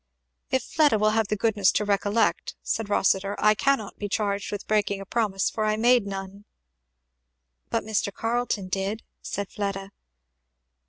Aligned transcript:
"If 0.49 0.63
Fleda 0.63 0.97
will 0.97 1.11
have 1.11 1.27
the 1.27 1.35
goodness 1.35 1.71
to 1.73 1.85
recollect," 1.85 2.55
said 2.63 2.89
Rossitur, 2.89 3.35
"I 3.37 3.53
cannot 3.53 3.99
be 3.99 4.09
charged 4.09 4.51
with 4.51 4.65
breaking 4.65 4.99
a 4.99 5.05
promise, 5.05 5.51
for 5.51 5.63
I 5.63 5.77
made 5.77 6.07
none." 6.07 6.45
"But 7.69 7.83
Mr. 7.83 8.11
Carleton 8.11 8.67
did," 8.67 9.03
said 9.21 9.49
Fleda. 9.49 9.91